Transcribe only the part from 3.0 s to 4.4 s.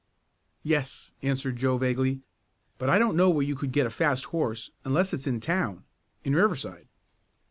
know where you could get a fast